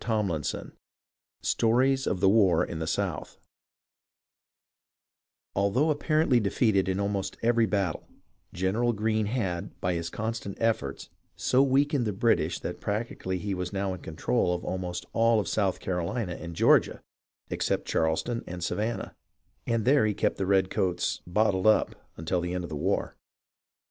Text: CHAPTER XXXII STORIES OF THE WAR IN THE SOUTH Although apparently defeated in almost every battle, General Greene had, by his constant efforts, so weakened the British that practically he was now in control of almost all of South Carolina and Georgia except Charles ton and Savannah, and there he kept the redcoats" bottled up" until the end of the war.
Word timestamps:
CHAPTER 0.03 0.33
XXXII 0.41 0.61
STORIES 1.43 2.07
OF 2.07 2.21
THE 2.21 2.29
WAR 2.29 2.65
IN 2.65 2.79
THE 2.79 2.87
SOUTH 2.87 3.37
Although 5.55 5.91
apparently 5.91 6.39
defeated 6.39 6.89
in 6.89 6.99
almost 6.99 7.37
every 7.43 7.67
battle, 7.67 8.07
General 8.51 8.93
Greene 8.93 9.27
had, 9.27 9.79
by 9.79 9.93
his 9.93 10.09
constant 10.09 10.57
efforts, 10.59 11.09
so 11.35 11.61
weakened 11.61 12.07
the 12.07 12.13
British 12.13 12.57
that 12.61 12.81
practically 12.81 13.37
he 13.37 13.53
was 13.53 13.71
now 13.71 13.93
in 13.93 14.01
control 14.01 14.55
of 14.55 14.65
almost 14.65 15.05
all 15.13 15.39
of 15.39 15.47
South 15.47 15.79
Carolina 15.79 16.33
and 16.33 16.55
Georgia 16.55 17.03
except 17.51 17.87
Charles 17.87 18.23
ton 18.23 18.43
and 18.47 18.63
Savannah, 18.63 19.15
and 19.67 19.85
there 19.85 20.07
he 20.07 20.15
kept 20.15 20.37
the 20.37 20.47
redcoats" 20.47 21.21
bottled 21.27 21.67
up" 21.67 21.93
until 22.17 22.41
the 22.41 22.55
end 22.55 22.63
of 22.63 22.71
the 22.71 22.75
war. 22.75 23.17